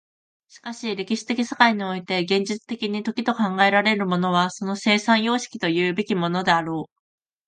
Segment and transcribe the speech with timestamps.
[0.47, 6.91] しかし歴史的世界において現実的に時と考えられるものはその生産様式というべきものであろう。